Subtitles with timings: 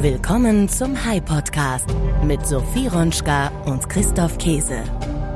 [0.00, 1.88] Willkommen zum High Podcast
[2.22, 4.84] mit Sophie Ronschka und Christoph Käse.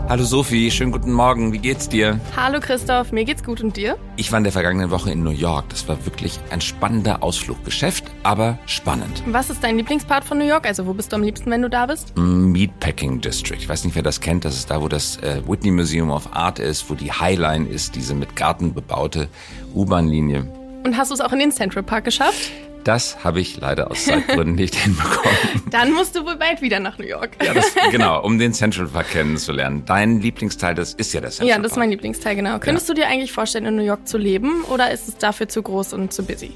[0.09, 1.53] Hallo Sophie, schönen guten Morgen.
[1.53, 2.21] Wie geht's dir?
[2.37, 3.99] Hallo Christoph, mir geht's gut und dir?
[4.17, 5.69] Ich war in der vergangenen Woche in New York.
[5.71, 7.65] Das war wirklich ein spannender Ausflug.
[7.65, 9.25] Geschäft, aber spannend.
[9.27, 10.65] Was ist dein Lieblingspart von New York?
[10.65, 12.17] Also wo bist du am liebsten, wenn du da bist?
[12.17, 13.59] Meatpacking District.
[13.59, 14.45] Ich weiß nicht, wer das kennt.
[14.45, 17.97] Das ist da, wo das äh, Whitney Museum of Art ist, wo die Highline ist,
[17.97, 19.27] diese mit Garten bebaute
[19.75, 20.47] U-Bahn-Linie.
[20.85, 22.53] Und hast du es auch in den Central Park geschafft?
[22.85, 25.63] Das habe ich leider aus Zeitgründen nicht hinbekommen.
[25.71, 27.37] Dann musst du wohl bald wieder nach New York.
[27.45, 29.85] Ja, das, genau, um den Central Park kennenzulernen.
[29.87, 31.59] Dein Lieblingsteil, das ist ja der Central Park.
[31.59, 32.59] Ja, das ist mein Lieblingsteil, genau.
[32.59, 35.63] Könntest du dir eigentlich vorstellen, in New York zu leben oder ist es dafür zu
[35.63, 36.51] groß und zu busy?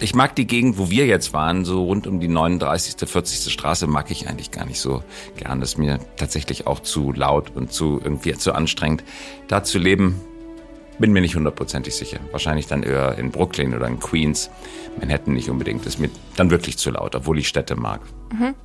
[0.00, 3.52] Ich mag die Gegend, wo wir jetzt waren, so rund um die 39., 40.
[3.52, 5.04] Straße, mag ich eigentlich gar nicht so
[5.36, 5.60] gern.
[5.60, 9.04] Das ist mir tatsächlich auch zu laut und zu irgendwie zu anstrengend.
[9.46, 10.20] Da zu leben,
[11.02, 12.20] bin mir nicht hundertprozentig sicher.
[12.30, 14.48] Wahrscheinlich dann eher in Brooklyn oder in Queens.
[14.98, 15.80] Manhattan nicht unbedingt.
[15.84, 18.00] Das ist mir dann wirklich zu laut, obwohl ich Städte mag.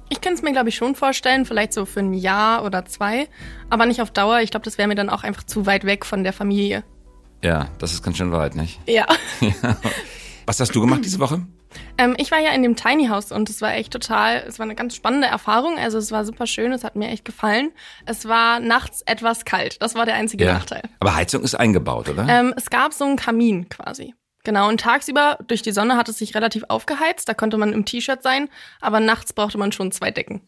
[0.07, 3.27] Ich kann es mir, glaube ich, schon vorstellen, vielleicht so für ein Jahr oder zwei,
[3.69, 4.41] aber nicht auf Dauer.
[4.41, 6.83] Ich glaube, das wäre mir dann auch einfach zu weit weg von der Familie.
[7.43, 8.79] Ja, das ist ganz schön weit, nicht?
[8.85, 9.07] Ja.
[10.45, 11.41] Was hast du gemacht diese Woche?
[11.97, 14.65] Ähm, ich war ja in dem Tiny House und es war echt total, es war
[14.65, 15.77] eine ganz spannende Erfahrung.
[15.77, 17.71] Also es war super schön, es hat mir echt gefallen.
[18.05, 19.81] Es war nachts etwas kalt.
[19.81, 20.83] Das war der einzige Nachteil.
[20.99, 22.27] Aber Heizung ist eingebaut, oder?
[22.29, 24.13] Ähm, es gab so einen Kamin quasi.
[24.43, 27.27] Genau, und tagsüber durch die Sonne hat es sich relativ aufgeheizt.
[27.27, 28.47] Da konnte man im T-Shirt sein,
[28.79, 30.41] aber nachts brauchte man schon zwei Decken.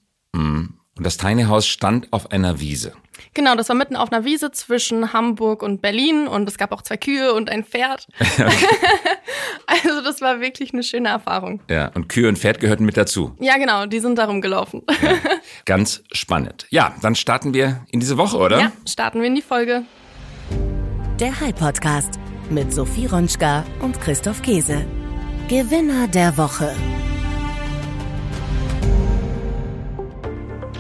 [1.00, 2.92] Und das Tiny House stand auf einer Wiese.
[3.34, 6.82] Genau, das war mitten auf einer Wiese zwischen Hamburg und Berlin und es gab auch
[6.82, 8.06] zwei Kühe und ein Pferd.
[9.66, 11.62] also das war wirklich eine schöne Erfahrung.
[11.70, 13.34] Ja, und Kühe und Pferd gehörten mit dazu.
[13.40, 14.82] Ja, genau, die sind darum gelaufen.
[15.66, 16.68] Ganz spannend.
[16.70, 18.60] Ja, dann starten wir in diese Woche, oder?
[18.60, 19.84] Ja, starten wir in die Folge.
[21.18, 24.86] Der High Podcast mit Sophie Ronschka und Christoph Käse.
[25.48, 26.76] Gewinner der Woche.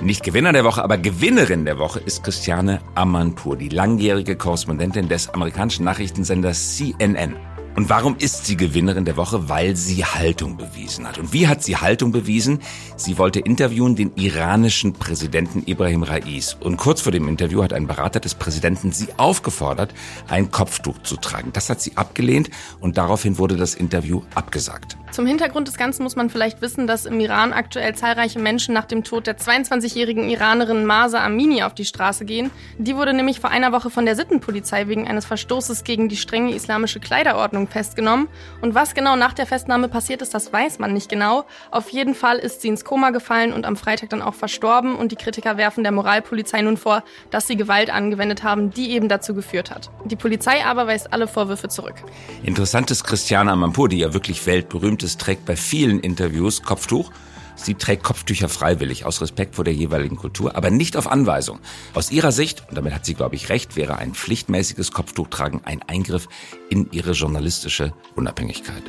[0.01, 5.27] Nicht Gewinner der Woche, aber Gewinnerin der Woche ist Christiane Amanpour, die langjährige Korrespondentin des
[5.29, 7.35] amerikanischen Nachrichtensenders CNN.
[7.75, 9.49] Und warum ist sie Gewinnerin der Woche?
[9.49, 11.17] Weil sie Haltung bewiesen hat.
[11.17, 12.59] Und wie hat sie Haltung bewiesen?
[12.95, 16.57] Sie wollte interviewen den iranischen Präsidenten Ibrahim Rais.
[16.61, 19.93] Und kurz vor dem Interview hat ein Berater des Präsidenten sie aufgefordert,
[20.29, 21.51] ein Kopftuch zu tragen.
[21.51, 24.97] Das hat sie abgelehnt und daraufhin wurde das Interview abgesagt.
[25.11, 28.85] Zum Hintergrund des Ganzen muss man vielleicht wissen, dass im Iran aktuell zahlreiche Menschen nach
[28.85, 32.51] dem Tod der 22-jährigen Iranerin Masa Amini auf die Straße gehen.
[32.77, 36.53] Die wurde nämlich vor einer Woche von der Sittenpolizei wegen eines Verstoßes gegen die strenge
[36.53, 38.27] islamische Kleiderordnung festgenommen.
[38.61, 41.45] Und was genau nach der Festnahme passiert ist, das weiß man nicht genau.
[41.71, 44.95] Auf jeden Fall ist sie ins Koma gefallen und am Freitag dann auch verstorben.
[44.95, 49.09] Und die Kritiker werfen der Moralpolizei nun vor, dass sie Gewalt angewendet haben, die eben
[49.09, 49.89] dazu geführt hat.
[50.05, 51.95] Die Polizei aber weist alle Vorwürfe zurück.
[52.43, 57.11] Interessant ist Christiane Amanpour, die ja wirklich weltberühmt ist, trägt bei vielen Interviews Kopftuch.
[57.55, 61.59] Sie trägt Kopftücher freiwillig aus Respekt vor der jeweiligen Kultur, aber nicht auf Anweisung.
[61.93, 65.81] Aus ihrer Sicht, und damit hat sie, glaube ich, recht, wäre ein pflichtmäßiges Kopftuchtragen ein
[65.87, 66.29] Eingriff
[66.69, 68.83] in ihre journalistische Unabhängigkeit.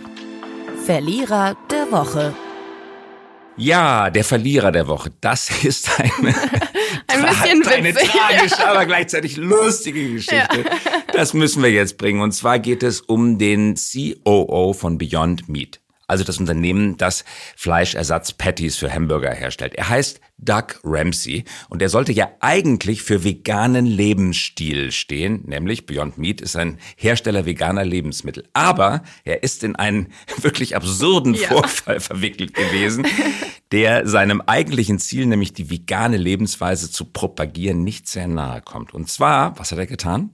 [0.87, 2.33] Verlierer der Woche.
[3.57, 5.11] Ja, der Verlierer der Woche.
[5.21, 6.11] Das ist eine,
[7.09, 8.09] Ein bisschen eine witzig.
[8.11, 10.65] tragische, aber gleichzeitig lustige Geschichte.
[11.13, 12.23] Das müssen wir jetzt bringen.
[12.23, 15.81] Und zwar geht es um den COO von Beyond Meat.
[16.11, 17.25] Also das Unternehmen, das
[17.57, 19.77] Fleischersatz-Patties für Hamburger herstellt.
[19.77, 26.19] Er heißt Doug Ramsey und er sollte ja eigentlich für veganen Lebensstil stehen, nämlich Beyond
[26.19, 28.49] Meat ist ein Hersteller veganer Lebensmittel.
[28.55, 30.09] Aber er ist in einen
[30.41, 31.49] wirklich absurden Ja.
[31.49, 33.07] Vorfall verwickelt gewesen,
[33.71, 38.93] der seinem eigentlichen Ziel, nämlich die vegane Lebensweise zu propagieren, nicht sehr nahe kommt.
[38.93, 40.31] Und zwar, was hat er getan?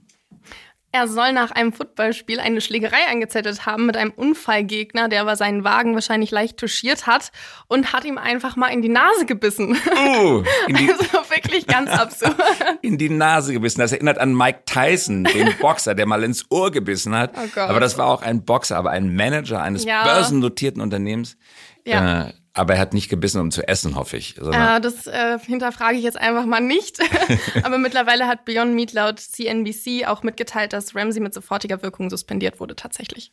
[0.99, 5.63] Er soll nach einem Footballspiel eine Schlägerei angezettelt haben mit einem Unfallgegner, der aber seinen
[5.63, 7.31] Wagen wahrscheinlich leicht touchiert hat
[7.67, 9.77] und hat ihm einfach mal in die Nase gebissen.
[9.95, 12.35] Oh, in die, Also wirklich ganz absurd.
[12.81, 13.79] in die Nase gebissen.
[13.79, 17.33] Das erinnert an Mike Tyson, den Boxer, der mal ins Ohr gebissen hat.
[17.37, 20.03] Oh aber das war auch ein Boxer, aber ein Manager eines Ja.
[20.03, 21.37] börsennotierten Unternehmens.
[21.85, 22.29] Ja.
[22.29, 24.35] Äh, aber er hat nicht gebissen, um zu essen, hoffe ich.
[24.37, 26.99] sondern- Ja, das äh, hinterfrage ich jetzt einfach mal nicht.
[27.63, 32.59] Aber mittlerweile hat Beyond Meat laut CNBC auch mitgeteilt, dass Ramsey mit sofortiger Wirkung suspendiert
[32.59, 33.31] wurde, tatsächlich.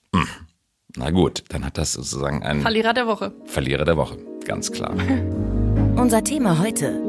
[0.96, 3.32] Na gut, dann hat das sozusagen einen Verlierer der Woche.
[3.46, 4.16] Verlierer der Woche.
[4.44, 4.94] Ganz klar.
[5.96, 7.00] Unser Thema heute.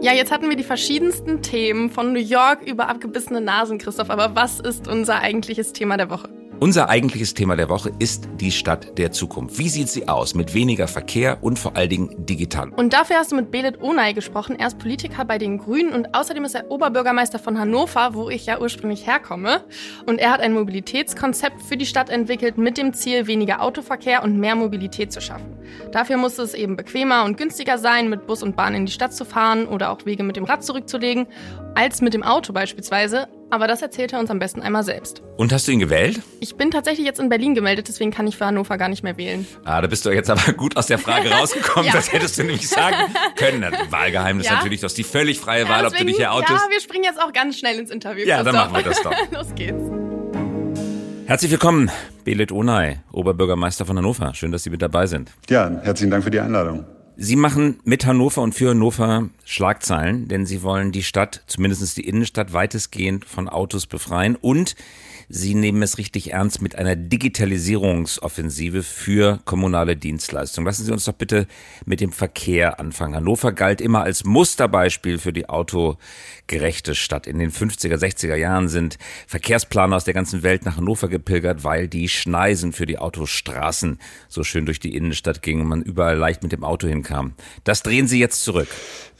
[0.00, 4.10] Ja, jetzt hatten wir die verschiedensten Themen von New York über abgebissene Nasen, Christoph.
[4.10, 6.28] Aber was ist unser eigentliches Thema der Woche?
[6.62, 9.58] Unser eigentliches Thema der Woche ist die Stadt der Zukunft.
[9.58, 10.36] Wie sieht sie aus?
[10.36, 12.68] Mit weniger Verkehr und vor allen Dingen digital.
[12.68, 14.56] Und dafür hast du mit Belet Onay gesprochen.
[14.60, 18.46] Er ist Politiker bei den Grünen und außerdem ist er Oberbürgermeister von Hannover, wo ich
[18.46, 19.64] ja ursprünglich herkomme.
[20.06, 24.38] Und er hat ein Mobilitätskonzept für die Stadt entwickelt mit dem Ziel, weniger Autoverkehr und
[24.38, 25.56] mehr Mobilität zu schaffen.
[25.90, 29.12] Dafür muss es eben bequemer und günstiger sein, mit Bus und Bahn in die Stadt
[29.12, 31.26] zu fahren oder auch Wege mit dem Rad zurückzulegen,
[31.74, 33.26] als mit dem Auto beispielsweise.
[33.52, 35.20] Aber das erzählt er uns am besten einmal selbst.
[35.36, 36.22] Und hast du ihn gewählt?
[36.40, 39.18] Ich bin tatsächlich jetzt in Berlin gemeldet, deswegen kann ich für Hannover gar nicht mehr
[39.18, 39.46] wählen.
[39.66, 41.86] Ah, da bist du jetzt aber gut aus der Frage rausgekommen.
[41.86, 41.92] ja.
[41.92, 42.96] Das hättest du nämlich sagen
[43.36, 43.70] können.
[43.90, 44.54] Wahlgeheimnis ja.
[44.54, 46.50] natürlich, das ist die völlig freie Wahl, ja, deswegen, ob du dich hier outest.
[46.50, 48.24] Ja, wir springen jetzt auch ganz schnell ins Interview.
[48.24, 49.12] Ja, dann machen wir das doch.
[49.30, 49.82] Los geht's.
[51.26, 51.90] Herzlich willkommen,
[52.24, 54.32] Belit Onay, Oberbürgermeister von Hannover.
[54.32, 55.30] Schön, dass Sie mit dabei sind.
[55.50, 56.86] Ja, herzlichen Dank für die Einladung.
[57.16, 62.06] Sie machen mit Hannover und für Hannover Schlagzeilen, denn Sie wollen die Stadt, zumindest die
[62.06, 64.74] Innenstadt, weitestgehend von Autos befreien und
[65.28, 70.66] Sie nehmen es richtig ernst mit einer Digitalisierungsoffensive für kommunale Dienstleistungen.
[70.66, 71.46] Lassen Sie uns doch bitte
[71.86, 73.14] mit dem Verkehr anfangen.
[73.14, 75.48] Hannover galt immer als Musterbeispiel für die
[76.52, 77.26] autogerechte Stadt.
[77.26, 81.88] In den 50er, 60er Jahren sind Verkehrsplaner aus der ganzen Welt nach Hannover gepilgert, weil
[81.88, 86.42] die Schneisen für die Autostraßen so schön durch die Innenstadt gingen und man überall leicht
[86.42, 87.32] mit dem Auto hinkam.
[87.64, 88.68] Das drehen Sie jetzt zurück.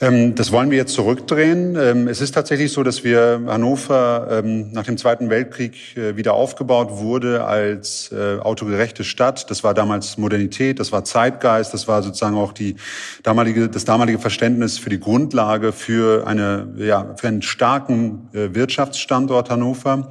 [0.03, 1.77] Ähm, das wollen wir jetzt zurückdrehen.
[1.77, 6.35] Ähm, es ist tatsächlich so, dass wir Hannover ähm, nach dem Zweiten Weltkrieg äh, wieder
[6.35, 9.49] aufgebaut wurde als äh, autogerechte Stadt.
[9.51, 12.75] Das war damals Modernität, das war Zeitgeist, das war sozusagen auch die
[13.23, 19.49] damalige, das damalige Verständnis für die Grundlage für eine, ja, für einen starken äh, Wirtschaftsstandort
[19.49, 20.09] Hannover.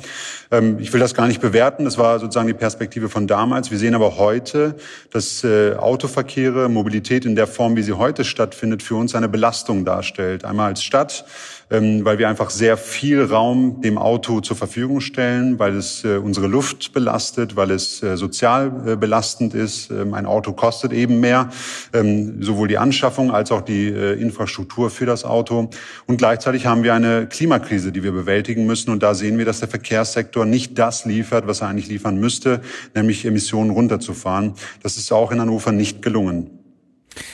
[0.49, 1.83] Ähm, ich will das gar nicht bewerten.
[1.83, 3.69] Das war sozusagen die Perspektive von damals.
[3.69, 4.77] Wir sehen aber heute,
[5.11, 9.83] dass äh, Autoverkehre, Mobilität in der Form, wie sie heute stattfindet, für uns eine Belastung
[9.83, 10.45] darstellt.
[10.45, 11.25] Einmal als Stadt,
[11.71, 16.47] weil wir einfach sehr viel Raum dem Auto zur Verfügung stellen, weil es äh, unsere
[16.47, 19.89] Luft belastet, weil es äh, sozial äh, belastend ist.
[19.89, 21.49] Ähm, ein Auto kostet eben mehr,
[21.93, 25.69] ähm, sowohl die Anschaffung als auch die Infrastruktur für das Auto.
[26.07, 28.91] Und gleichzeitig haben wir eine Klimakrise, die wir bewältigen müssen.
[28.91, 32.61] Und da sehen wir, dass der Verkehrssektor nicht das liefert, was er eigentlich liefern müsste,
[32.93, 34.53] nämlich Emissionen runterzufahren.
[34.83, 36.60] Das ist auch in Hannover nicht gelungen.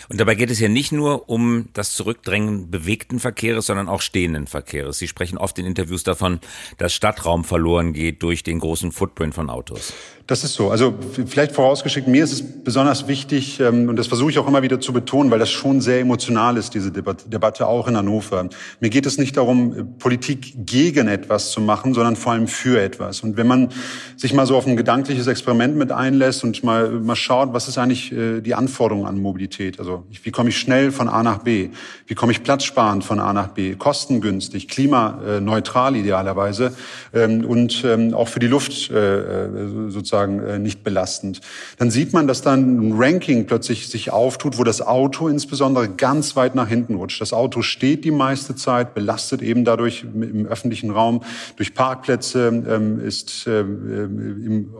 [0.09, 4.47] Und dabei geht es ja nicht nur um das Zurückdrängen bewegten Verkehres, sondern auch stehenden
[4.47, 4.97] Verkehres.
[4.97, 6.39] Sie sprechen oft in Interviews davon,
[6.77, 9.93] dass Stadtraum verloren geht durch den großen Footprint von Autos.
[10.27, 10.69] Das ist so.
[10.71, 10.93] Also
[11.25, 14.81] vielleicht vorausgeschickt, mir ist es besonders wichtig, ähm, und das versuche ich auch immer wieder
[14.81, 18.49] zu betonen, weil das schon sehr emotional ist, diese Debatte auch in Hannover.
[18.81, 23.21] Mir geht es nicht darum, Politik gegen etwas zu machen, sondern vor allem für etwas.
[23.21, 23.69] Und wenn man
[24.17, 27.77] sich mal so auf ein gedankliches Experiment mit einlässt und mal, mal schaut, was ist
[27.77, 29.79] eigentlich äh, die Anforderung an Mobilität?
[29.79, 31.69] Also wie komme ich schnell von A nach B?
[32.05, 33.75] Wie komme ich platzsparend von A nach B?
[33.75, 36.73] Kostengünstig, klimaneutral idealerweise
[37.13, 39.47] ähm, und ähm, auch für die Luft äh,
[39.87, 41.41] sozusagen sozusagen äh, nicht belastend.
[41.77, 46.35] Dann sieht man, dass dann ein Ranking plötzlich sich auftut, wo das Auto insbesondere ganz
[46.35, 47.21] weit nach hinten rutscht.
[47.21, 51.23] Das Auto steht die meiste Zeit, belastet eben dadurch im öffentlichen Raum
[51.55, 54.73] durch Parkplätze, ähm, ist äh, im,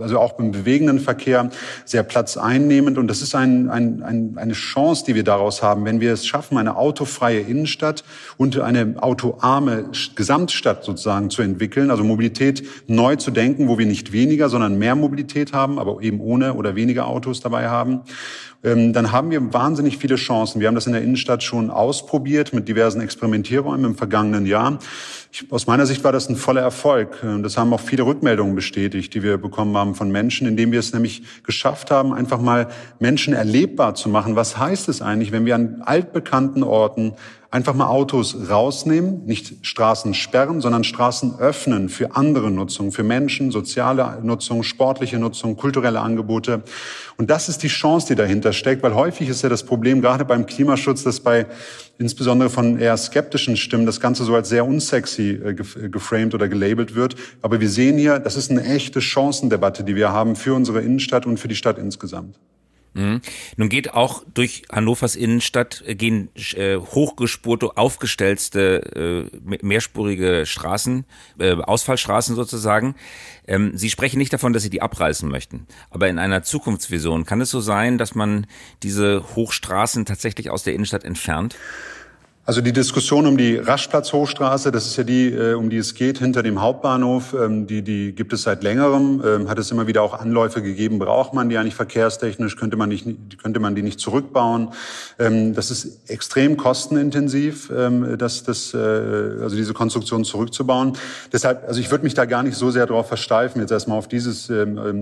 [0.00, 1.50] also auch im bewegenden Verkehr
[1.84, 2.98] sehr platzeinnehmend.
[2.98, 6.26] Und das ist ein, ein, ein, eine Chance, die wir daraus haben, wenn wir es
[6.26, 8.04] schaffen, eine autofreie Innenstadt
[8.36, 14.12] und eine autoarme Gesamtstadt sozusagen zu entwickeln, also Mobilität neu zu denken, wo wir nicht
[14.12, 18.02] weniger, sondern mehr Mobilität haben, aber eben ohne oder weniger Autos dabei haben,
[18.64, 20.60] ähm, dann haben wir wahnsinnig viele Chancen.
[20.60, 24.78] Wir haben das in der Innenstadt schon ausprobiert mit diversen Experimentierräumen im vergangenen Jahr.
[25.32, 27.18] Ich, aus meiner Sicht war das ein voller Erfolg.
[27.24, 30.78] Ähm, das haben auch viele Rückmeldungen bestätigt, die wir bekommen haben von Menschen, indem wir
[30.78, 32.68] es nämlich geschafft haben, einfach mal
[33.00, 34.36] Menschen erlebbar zu machen.
[34.36, 37.14] Was heißt es eigentlich, wenn wir an altbekannten Orten
[37.52, 43.50] einfach mal Autos rausnehmen, nicht Straßen sperren, sondern Straßen öffnen für andere Nutzung, für Menschen,
[43.50, 46.62] soziale Nutzung, sportliche Nutzung, kulturelle Angebote.
[47.18, 50.24] Und das ist die Chance, die dahinter steckt, weil häufig ist ja das Problem, gerade
[50.24, 51.44] beim Klimaschutz, dass bei
[51.98, 56.94] insbesondere von eher skeptischen Stimmen das Ganze so als sehr unsexy äh, geframed oder gelabelt
[56.94, 57.16] wird.
[57.42, 61.26] Aber wir sehen hier, das ist eine echte Chancendebatte, die wir haben für unsere Innenstadt
[61.26, 62.38] und für die Stadt insgesamt.
[62.94, 63.22] Mhm.
[63.56, 71.04] Nun geht auch durch Hannovers Innenstadt äh, gehen äh, hochgespurte, aufgestellte, äh, mehrspurige Straßen,
[71.38, 72.94] äh, Ausfallstraßen sozusagen.
[73.46, 75.66] Ähm, Sie sprechen nicht davon, dass Sie die abreißen möchten.
[75.90, 78.46] Aber in einer Zukunftsvision kann es so sein, dass man
[78.82, 81.56] diese Hochstraßen tatsächlich aus der Innenstadt entfernt?
[82.44, 86.18] Also die Diskussion um die Raschplatz-Hochstraße, das ist ja die, äh, um die es geht,
[86.18, 89.22] hinter dem Hauptbahnhof, ähm, die, die gibt es seit längerem.
[89.24, 92.88] Ähm, hat es immer wieder auch Anläufe gegeben, braucht man die eigentlich verkehrstechnisch, könnte man,
[92.88, 93.06] nicht,
[93.40, 94.70] könnte man die nicht zurückbauen.
[95.20, 97.70] Ähm, das ist extrem kostenintensiv,
[98.18, 100.94] das, das, äh, also diese Konstruktion zurückzubauen.
[101.32, 104.08] Deshalb, also ich würde mich da gar nicht so sehr darauf versteifen, jetzt erstmal auf
[104.08, 104.50] dieses,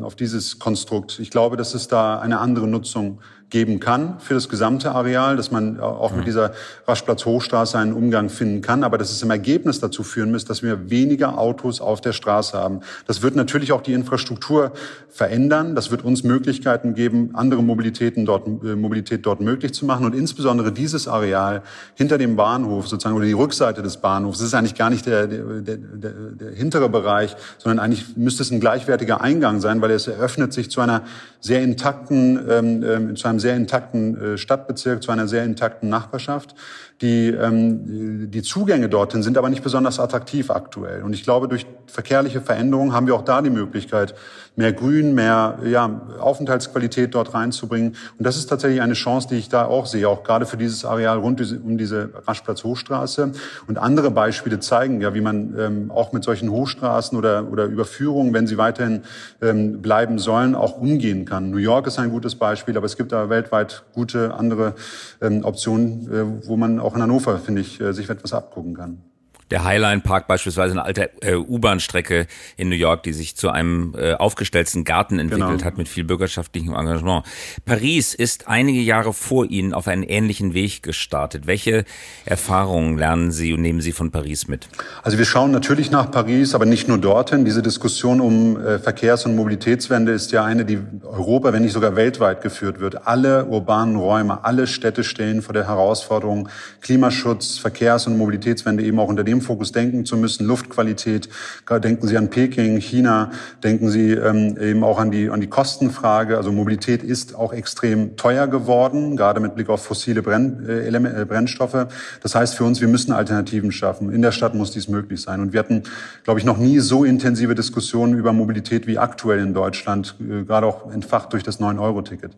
[0.03, 1.19] auf dieses Konstrukt.
[1.19, 3.21] Ich glaube, dass es da eine andere Nutzung
[3.51, 6.53] geben kann für das gesamte Areal, dass man auch mit dieser
[6.87, 10.89] Raschplatz-Hochstraße einen Umgang finden kann, aber dass es im Ergebnis dazu führen muss, dass wir
[10.89, 12.81] weniger Autos auf der Straße haben.
[13.07, 14.73] Das wird natürlich auch die Infrastruktur
[15.09, 15.75] verändern.
[15.75, 20.15] Das wird uns Möglichkeiten geben, andere Mobilitäten dort, äh, Mobilität dort möglich zu machen und
[20.15, 21.63] insbesondere dieses Areal
[21.95, 24.39] hinter dem Bahnhof sozusagen oder die Rückseite des Bahnhofs.
[24.39, 28.43] Das ist eigentlich gar nicht der, der, der, der, der hintere Bereich, sondern eigentlich müsste
[28.43, 31.03] es ein gleichwertiger Eingang sein, weil es eröffnet sich zu einer
[31.41, 36.55] sehr intakten, ähm, ähm zu einem sehr intakten äh, Stadtbezirk, zu einer sehr intakten Nachbarschaft.
[37.03, 41.03] Die, ähm, die Zugänge dorthin sind aber nicht besonders attraktiv aktuell.
[41.03, 44.15] Und ich glaube, durch verkehrliche Veränderungen haben wir auch da die Möglichkeit,
[44.57, 47.97] mehr Grün, mehr ja, Aufenthaltsqualität dort reinzubringen.
[48.19, 50.85] Und das ist tatsächlich eine Chance, die ich da auch sehe, auch gerade für dieses
[50.85, 53.33] Areal rund um diese Raschplatz-Hochstraße.
[53.67, 58.35] Und andere Beispiele zeigen ja, wie man ähm, auch mit solchen Hochstraßen oder, oder Überführungen,
[58.35, 59.03] wenn sie weiterhin
[59.41, 61.51] ähm, bleiben sollen, auch umgehen kann.
[61.51, 64.75] New York ist ein gutes Beispiel, aber es gibt da weltweit gute andere
[65.23, 69.10] ähm, Optionen, äh, wo man auch in Hannover, finde ich, äh, sich etwas abgucken kann
[69.51, 72.27] der Highline Park beispielsweise eine alte äh, U-Bahn-Strecke
[72.57, 75.65] in New York, die sich zu einem äh, aufgestellten Garten entwickelt genau.
[75.65, 77.25] hat mit viel bürgerschaftlichem Engagement.
[77.65, 81.47] Paris ist einige Jahre vor Ihnen auf einen ähnlichen Weg gestartet.
[81.47, 81.85] Welche
[82.25, 84.69] Erfahrungen lernen Sie und nehmen Sie von Paris mit?
[85.03, 87.45] Also wir schauen natürlich nach Paris, aber nicht nur dorthin.
[87.45, 91.97] Diese Diskussion um äh, Verkehrs- und Mobilitätswende ist ja eine, die Europa, wenn nicht sogar
[91.97, 93.07] weltweit geführt wird.
[93.07, 96.49] Alle urbanen Räume, alle Städte stehen vor der Herausforderung
[96.81, 101.29] Klimaschutz, Verkehrs- und Mobilitätswende eben auch unter dem Fokus denken zu müssen, Luftqualität.
[101.69, 103.31] Denken Sie an Peking, China,
[103.63, 106.37] denken Sie ähm, eben auch an die, an die Kostenfrage.
[106.37, 111.87] Also Mobilität ist auch extrem teuer geworden, gerade mit Blick auf fossile äh, äh, Brennstoffe.
[112.23, 114.13] Das heißt für uns, wir müssen Alternativen schaffen.
[114.13, 115.41] In der Stadt muss dies möglich sein.
[115.41, 115.83] Und wir hatten,
[116.25, 120.67] glaube ich, noch nie so intensive Diskussionen über Mobilität wie aktuell in Deutschland, äh, gerade
[120.67, 122.33] auch entfacht durch das 9-Euro-Ticket.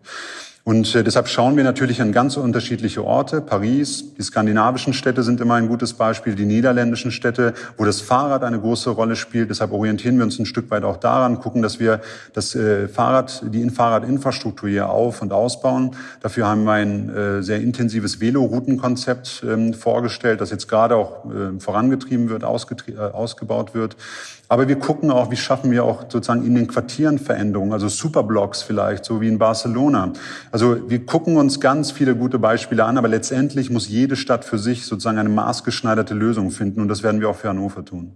[0.65, 3.41] Und äh, deshalb schauen wir natürlich an ganz unterschiedliche Orte.
[3.41, 8.45] Paris, die skandinavischen Städte sind immer ein gutes Beispiel, die niederländischen Städte, wo das Fahrrad
[8.45, 9.51] eine große Rolle spielt.
[9.51, 12.01] Deshalb orientieren wir uns ein Stück weit auch daran, gucken, dass wir
[12.33, 15.97] das äh, Fahrrad, die Fahrradinfrastruktur hier auf- und ausbauen.
[16.21, 21.59] Dafür haben wir ein äh, sehr intensives Veloroutenkonzept ähm, vorgestellt, das jetzt gerade auch äh,
[21.59, 23.97] vorangetrieben wird, äh, ausgebaut wird.
[24.53, 28.61] Aber wir gucken auch, wie schaffen wir auch sozusagen in den Quartieren Veränderungen, also Superblocks
[28.61, 30.13] vielleicht, so wie in Barcelona.
[30.51, 34.59] Also wir gucken uns ganz viele gute Beispiele an, aber letztendlich muss jede Stadt für
[34.59, 38.13] sich sozusagen eine maßgeschneiderte Lösung finden und das werden wir auch für Hannover tun.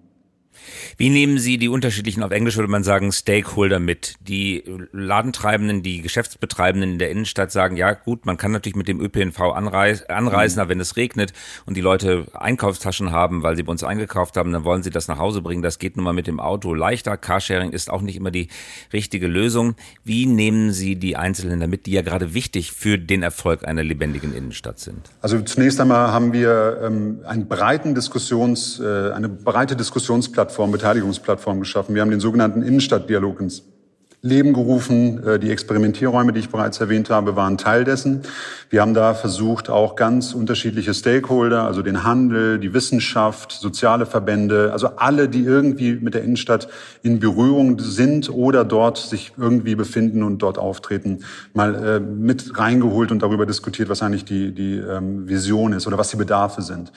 [0.96, 4.14] Wie nehmen Sie die unterschiedlichen, auf Englisch würde man sagen, Stakeholder mit?
[4.20, 9.00] Die Ladentreibenden, die Geschäftsbetreibenden in der Innenstadt sagen, ja gut, man kann natürlich mit dem
[9.00, 10.61] ÖPNV anreisen, anreisen, mhm.
[10.62, 11.32] aber wenn es regnet
[11.66, 15.08] und die Leute Einkaufstaschen haben, weil sie bei uns eingekauft haben, dann wollen sie das
[15.08, 15.62] nach Hause bringen.
[15.62, 17.16] Das geht nun mal mit dem Auto leichter.
[17.16, 18.49] Carsharing ist auch nicht immer die
[18.92, 19.75] richtige Lösung.
[20.04, 24.35] Wie nehmen Sie die Einzelländer mit, die ja gerade wichtig für den Erfolg einer lebendigen
[24.35, 25.11] Innenstadt sind?
[25.20, 31.95] Also zunächst einmal haben wir ähm, einen breiten Diskussions, äh, eine breite Diskussionsplattform Beteiligungsplattform geschaffen.
[31.95, 33.63] Wir haben den sogenannten Innenstadtdialog ins
[34.23, 35.25] Leben gerufen.
[35.25, 38.23] Äh, die Experimentierräume, die ich bereits erwähnt habe, waren Teil dessen.
[38.71, 44.73] Wir haben da versucht, auch ganz unterschiedliche Stakeholder, also den Handel, die Wissenschaft, soziale Verbände,
[44.73, 46.69] also alle, die irgendwie mit der Innenstadt
[47.03, 51.21] in Berührung sind oder dort sich irgendwie befinden und dort auftreten,
[51.55, 55.99] mal äh, mit reingeholt und darüber diskutiert, was eigentlich die, die ähm, Vision ist oder
[55.99, 56.93] was die Bedarfe sind.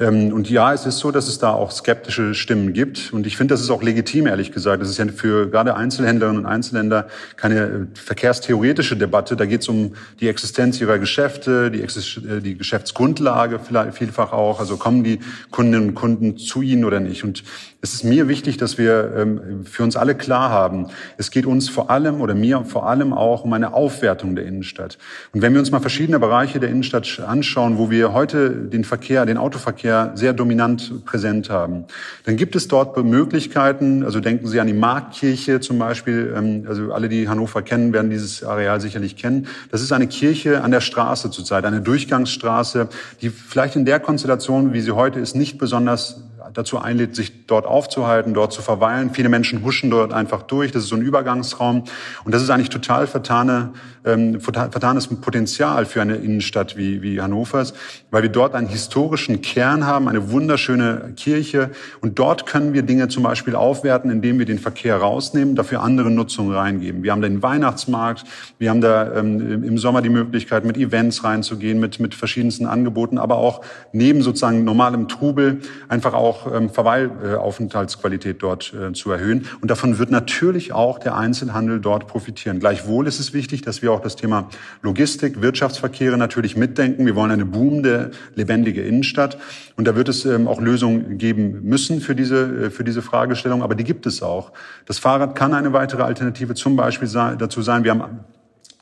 [0.00, 3.12] Ähm, und ja, es ist so, dass es da auch skeptische Stimmen gibt.
[3.12, 4.82] Und ich finde, das ist auch legitim, ehrlich gesagt.
[4.82, 9.36] Das ist ja für gerade Einzelhändlerinnen und Einzelhändler keine äh, verkehrstheoretische Debatte.
[9.36, 14.32] Da geht es um die Existenz ihrer Geschäfte, die, Exist äh, die Geschäftsgrundlage vielleicht vielfach
[14.32, 14.58] auch.
[14.58, 15.20] Also kommen die
[15.52, 17.22] Kundinnen und Kunden zu ihnen oder nicht?
[17.22, 17.44] Und
[17.80, 21.68] es ist mir wichtig, dass wir ähm, für uns alle klar haben, es geht uns
[21.68, 24.98] vor allem oder mir vor allem auch um eine Aufwertung der Innenstadt.
[25.32, 29.24] Und wenn wir uns mal verschiedene Bereiche der Innenstadt anschauen, wo wir heute den Verkehr,
[29.26, 31.84] den Autoverkehr sehr dominant präsent haben,
[32.24, 36.92] dann gibt es dort Möglichkeiten, also denken Sie an die Marktkirche zum Beispiel, ähm, also
[36.92, 39.46] alle, die Hannover kennen, werden dieses Areal sicherlich kennen.
[39.70, 42.88] Das ist eine Kirche an der Straße zurzeit, eine Durchgangsstraße,
[43.20, 46.22] die vielleicht in der Konstellation, wie sie heute ist, nicht besonders
[46.52, 49.10] dazu einlädt, sich dort aufzuhalten, dort zu verweilen.
[49.14, 50.72] Viele Menschen huschen dort einfach durch.
[50.72, 51.84] Das ist so ein Übergangsraum.
[52.24, 53.70] Und das ist eigentlich total vertane,
[54.04, 57.72] ähm, vertanes Potenzial für eine Innenstadt wie, wie Hannovers,
[58.10, 61.70] weil wir dort einen historischen Kern haben, eine wunderschöne Kirche.
[62.00, 66.10] Und dort können wir Dinge zum Beispiel aufwerten, indem wir den Verkehr rausnehmen, dafür andere
[66.10, 67.02] Nutzungen reingeben.
[67.02, 68.24] Wir haben den Weihnachtsmarkt,
[68.58, 73.18] wir haben da ähm, im Sommer die Möglichkeit, mit Events reinzugehen, mit, mit verschiedensten Angeboten,
[73.18, 79.46] aber auch neben sozusagen normalem Trubel einfach auch ähm, Verweilaufenthaltsqualität dort äh, zu erhöhen.
[79.60, 82.60] Und davon wird natürlich auch der Einzelhandel dort profitieren.
[82.60, 84.48] Gleichwohl ist es wichtig, dass wir auch das Thema
[84.82, 87.06] Logistik, Wirtschaftsverkehre natürlich mitdenken.
[87.06, 89.38] Wir wollen eine boomende, lebendige Innenstadt.
[89.76, 93.62] Und da wird es ähm, auch Lösungen geben müssen für diese, äh, für diese Fragestellung.
[93.62, 94.52] Aber die gibt es auch.
[94.86, 97.84] Das Fahrrad kann eine weitere Alternative zum Beispiel dazu sein.
[97.84, 98.20] Wir haben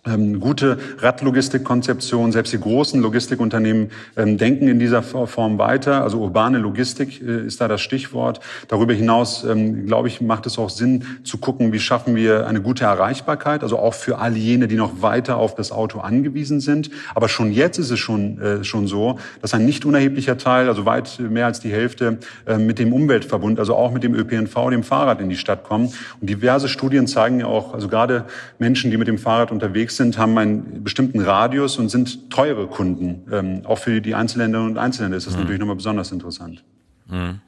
[0.05, 2.33] ähm, gute Radlogistikkonzeption.
[2.33, 6.03] Selbst die großen Logistikunternehmen ähm, denken in dieser Form weiter.
[6.03, 8.41] Also urbane Logistik äh, ist da das Stichwort.
[8.67, 12.61] Darüber hinaus, ähm, glaube ich, macht es auch Sinn zu gucken, wie schaffen wir eine
[12.61, 16.91] gute Erreichbarkeit, also auch für all jene, die noch weiter auf das Auto angewiesen sind.
[17.15, 20.85] Aber schon jetzt ist es schon, äh, schon so, dass ein nicht unerheblicher Teil, also
[20.85, 24.83] weit mehr als die Hälfte, äh, mit dem Umweltverbund, also auch mit dem ÖPNV, dem
[24.83, 25.93] Fahrrad in die Stadt kommen.
[26.21, 28.25] Und diverse Studien zeigen ja auch, also gerade
[28.59, 32.67] Menschen, die mit dem Fahrrad unterwegs unterwegs sind, haben einen bestimmten Radius und sind teure
[32.67, 33.27] Kunden.
[33.31, 35.41] Ähm, auch für die Einzelländer und Einzelländer ist das mhm.
[35.41, 36.65] natürlich nochmal besonders interessant.
[37.09, 37.41] Mhm.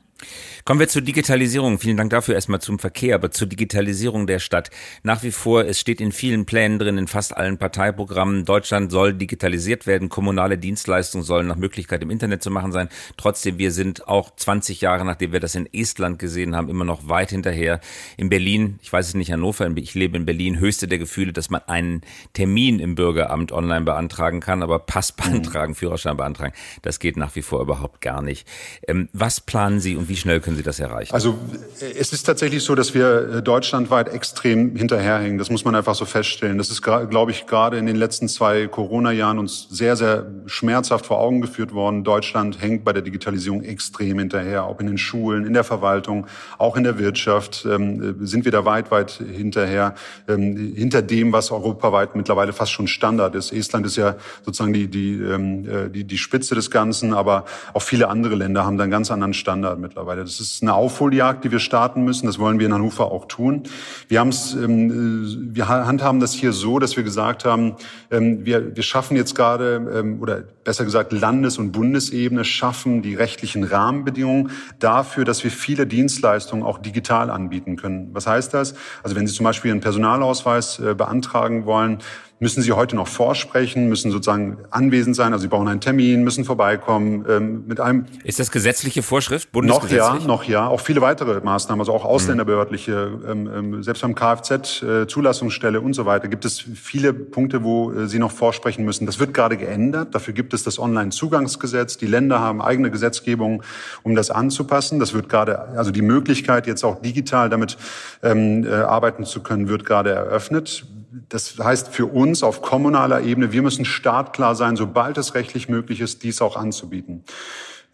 [0.67, 1.79] Kommen wir zur Digitalisierung.
[1.79, 4.71] Vielen Dank dafür erstmal zum Verkehr, aber zur Digitalisierung der Stadt.
[5.03, 9.13] Nach wie vor, es steht in vielen Plänen drin, in fast allen Parteiprogrammen, Deutschland soll
[9.13, 12.89] digitalisiert werden, kommunale Dienstleistungen sollen nach Möglichkeit im Internet zu machen sein.
[13.19, 17.09] Trotzdem, wir sind auch 20 Jahre, nachdem wir das in Estland gesehen haben, immer noch
[17.11, 17.79] weit hinterher.
[18.17, 21.51] In Berlin, ich weiß es nicht, Hannover, ich lebe in Berlin, höchste der Gefühle, dass
[21.51, 22.01] man einen
[22.33, 25.77] Termin im Bürgeramt online beantragen kann, aber Pass beantragen, mhm.
[25.77, 28.49] Führerschein beantragen, das geht nach wie vor überhaupt gar nicht.
[28.89, 31.13] Ähm, was planen Sie und wie schnell können können Sie das erreichen?
[31.13, 31.37] Also
[31.81, 35.39] es ist tatsächlich so, dass wir äh, deutschlandweit extrem hinterherhängen.
[35.39, 36.59] Das muss man einfach so feststellen.
[36.59, 41.19] Das ist, glaube ich, gerade in den letzten zwei Corona-Jahren uns sehr, sehr schmerzhaft vor
[41.19, 42.05] Augen geführt worden.
[42.05, 46.27] Deutschland hängt bei der Digitalisierung extrem hinterher, auch in den Schulen, in der Verwaltung,
[46.59, 49.95] auch in der Wirtschaft ähm, äh, sind wir da weit, weit hinterher,
[50.29, 53.53] ähm, hinter dem, was europaweit mittlerweile fast schon Standard ist.
[53.53, 57.83] Estland ist ja sozusagen die, die, ähm, äh, die, die Spitze des Ganzen, aber auch
[57.83, 60.23] viele andere Länder haben da einen ganz anderen Standard mittlerweile.
[60.23, 62.27] Das ist eine Aufholjagd, die wir starten müssen.
[62.27, 63.65] Das wollen wir in Hannover auch tun.
[64.09, 67.77] Wir haben es, ähm, wir handhaben das hier so, dass wir gesagt haben,
[68.11, 73.15] ähm, wir, wir schaffen jetzt gerade, ähm, oder besser gesagt Landes- und Bundesebene schaffen die
[73.15, 78.11] rechtlichen Rahmenbedingungen dafür, dass wir viele Dienstleistungen auch digital anbieten können.
[78.13, 78.75] Was heißt das?
[79.03, 81.99] Also wenn Sie zum Beispiel einen Personalausweis äh, beantragen wollen,
[82.45, 86.45] müssen Sie heute noch vorsprechen, müssen sozusagen anwesend sein, also Sie brauchen einen Termin, müssen
[86.45, 88.05] vorbeikommen ähm, mit einem.
[88.23, 89.49] Ist das gesetzliche Vorschrift?
[89.55, 90.69] Noch ja, noch ja.
[90.69, 95.95] Auch viele weitere Maßnahmen, also auch ausländerbehördliche, ähm, ähm, selbst beim Kfz, äh, Zulassungsstelle und
[95.95, 99.07] so weiter, gibt es viele Punkte, wo äh, Sie noch vorsprechen müssen.
[99.07, 100.15] Das wird gerade geändert.
[100.15, 101.97] Dafür gibt es das Online-Zugangsgesetz.
[101.97, 103.63] Die Länder haben eigene Gesetzgebung,
[104.03, 104.99] um das anzupassen.
[105.01, 107.79] Das wird gerade, also die Möglichkeit, jetzt auch digital damit
[108.23, 110.85] ähm, äh, arbeiten zu können, wird gerade eröffnet
[111.29, 116.01] das heißt für uns auf kommunaler Ebene, wir müssen startklar sein, sobald es rechtlich möglich
[116.01, 117.25] ist, dies auch anzubieten.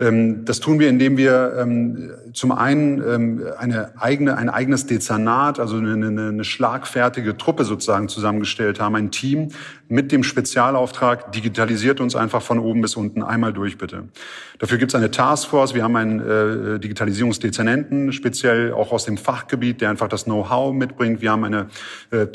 [0.01, 5.61] Ähm, das tun wir, indem wir ähm, zum einen ähm, eine eigene, ein eigenes Dezernat,
[5.61, 9.51] also eine, eine schlagfertige Truppe sozusagen zusammengestellt haben, ein Team
[9.89, 14.05] mit dem Spezialauftrag, digitalisiert uns einfach von oben bis unten einmal durch, bitte.
[14.59, 19.81] Dafür gibt es eine Taskforce, wir haben einen äh, Digitalisierungsdezernenten, speziell auch aus dem Fachgebiet,
[19.81, 21.21] der einfach das Know-how mitbringt.
[21.21, 21.67] Wir haben eine
[22.11, 22.27] äh,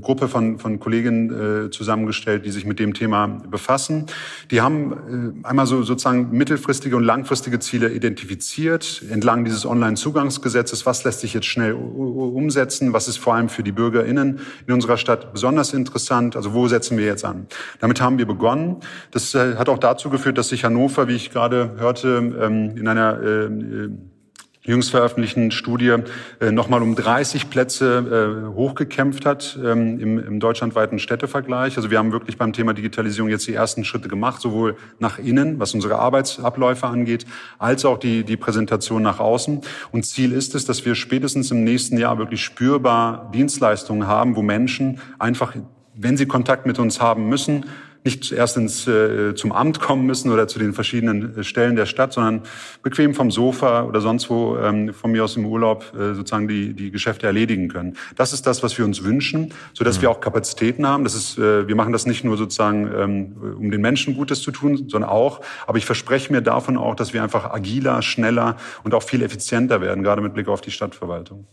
[0.00, 4.06] Gruppe von, von Kolleginnen äh, zusammengestellt, die sich mit dem Thema befassen.
[4.50, 10.86] Die haben äh, einmal so sozusagen mittelfristig mittelfristige und langfristige Ziele identifiziert entlang dieses Online-Zugangsgesetzes.
[10.86, 12.92] Was lässt sich jetzt schnell umsetzen?
[12.92, 16.36] Was ist vor allem für die BürgerInnen in unserer Stadt besonders interessant?
[16.36, 17.46] Also wo setzen wir jetzt an?
[17.80, 18.76] Damit haben wir begonnen.
[19.10, 22.08] Das äh, hat auch dazu geführt, dass sich Hannover, wie ich gerade hörte,
[22.40, 23.90] ähm, in einer äh,
[24.70, 25.96] jüngst veröffentlichten Studie
[26.40, 31.76] äh, nochmal um 30 Plätze äh, hochgekämpft hat ähm, im, im deutschlandweiten Städtevergleich.
[31.76, 35.58] Also wir haben wirklich beim Thema Digitalisierung jetzt die ersten Schritte gemacht, sowohl nach innen,
[35.58, 37.26] was unsere Arbeitsabläufe angeht,
[37.58, 39.60] als auch die, die Präsentation nach außen.
[39.90, 44.42] Und Ziel ist es, dass wir spätestens im nächsten Jahr wirklich spürbar Dienstleistungen haben, wo
[44.42, 45.54] Menschen einfach,
[45.94, 47.64] wenn sie Kontakt mit uns haben müssen,
[48.04, 51.86] nicht erst ins, äh, zum Amt kommen müssen oder zu den verschiedenen äh, Stellen der
[51.86, 52.42] Stadt, sondern
[52.82, 56.72] bequem vom Sofa oder sonst wo ähm, von mir aus im Urlaub äh, sozusagen die,
[56.72, 57.96] die Geschäfte erledigen können.
[58.16, 60.02] Das ist das, was wir uns wünschen, so dass mhm.
[60.02, 61.04] wir auch Kapazitäten haben.
[61.04, 64.50] Das ist, äh, wir machen das nicht nur sozusagen, ähm, um den Menschen Gutes zu
[64.50, 65.40] tun, sondern auch.
[65.66, 69.80] Aber ich verspreche mir davon auch, dass wir einfach agiler, schneller und auch viel effizienter
[69.80, 71.46] werden, gerade mit Blick auf die Stadtverwaltung.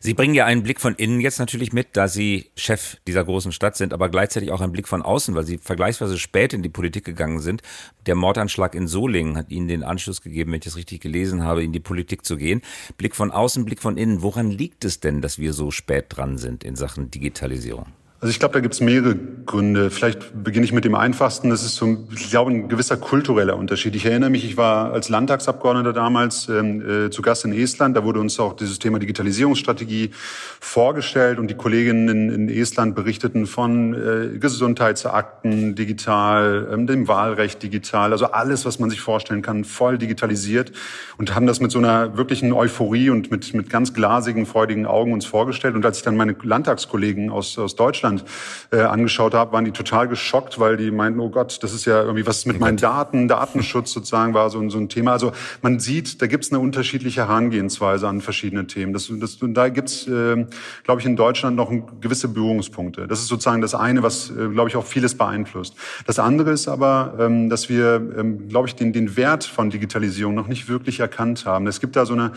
[0.00, 3.52] Sie bringen ja einen Blick von innen jetzt natürlich mit, da Sie Chef dieser großen
[3.52, 6.68] Stadt sind, aber gleichzeitig auch einen Blick von außen, weil Sie vergleichsweise spät in die
[6.68, 7.62] Politik gegangen sind.
[8.06, 11.62] Der Mordanschlag in Solingen hat Ihnen den Anschluss gegeben, wenn ich das richtig gelesen habe,
[11.62, 12.62] in die Politik zu gehen.
[12.96, 14.22] Blick von außen, Blick von innen.
[14.22, 17.86] Woran liegt es denn, dass wir so spät dran sind in Sachen Digitalisierung?
[18.20, 19.90] Also ich glaube, da gibt es mehrere Gründe.
[19.90, 21.50] Vielleicht beginne ich mit dem einfachsten.
[21.50, 23.94] Das ist so, ich glaube, ein gewisser kultureller Unterschied.
[23.94, 27.96] Ich erinnere mich, ich war als Landtagsabgeordneter damals ähm, äh, zu Gast in Estland.
[27.96, 30.10] Da wurde uns auch dieses Thema Digitalisierungsstrategie
[30.58, 37.62] vorgestellt und die Kolleginnen in, in Estland berichteten von äh, Gesundheitsakten digital, ähm, dem Wahlrecht
[37.62, 40.72] digital, also alles, was man sich vorstellen kann, voll digitalisiert
[41.18, 45.12] und haben das mit so einer wirklichen Euphorie und mit, mit ganz glasigen, freudigen Augen
[45.12, 45.76] uns vorgestellt.
[45.76, 48.24] Und als ich dann meine Landtagskollegen aus, aus Deutschland Deutschland
[48.70, 52.02] äh, angeschaut habe, waren die total geschockt, weil die meinten, oh Gott, das ist ja
[52.02, 55.12] irgendwie was mit meinen Daten, Datenschutz sozusagen war so, so ein Thema.
[55.12, 58.92] Also man sieht, da gibt es eine unterschiedliche Herangehensweise an verschiedene Themen.
[58.92, 60.46] Das, das, da gibt es, äh,
[60.84, 63.06] glaube ich, in Deutschland noch gewisse Berührungspunkte.
[63.06, 65.74] Das ist sozusagen das eine, was, äh, glaube ich, auch vieles beeinflusst.
[66.06, 70.34] Das andere ist aber, ähm, dass wir, ähm, glaube ich, den, den Wert von Digitalisierung
[70.34, 71.66] noch nicht wirklich erkannt haben.
[71.66, 72.32] Es gibt da so eine,